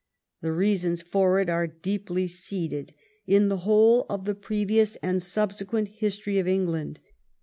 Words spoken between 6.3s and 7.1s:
of England.